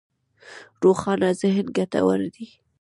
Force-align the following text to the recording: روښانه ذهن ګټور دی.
روښانه 0.81 1.29
ذهن 1.41 1.65
ګټور 1.77 2.19
دی. 2.35 2.47